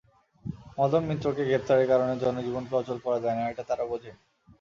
[0.77, 4.15] মদন মিত্রকে গ্রেপ্তারের কারণে জনজীবনকে অচল করা যায় না, এটা তাঁরা বোঝেন।